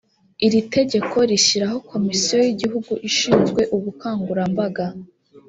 [0.45, 4.85] iri tegeko rishyiraho komisiyo y’ igihugu ishinzwe ubukangurambaga